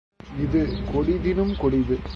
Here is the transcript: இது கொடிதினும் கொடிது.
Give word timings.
இது 0.39 0.61
கொடிதினும் 0.93 1.55
கொடிது. 1.57 1.95